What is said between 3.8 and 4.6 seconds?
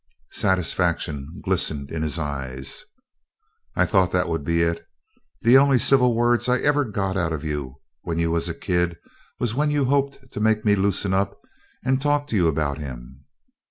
thought that would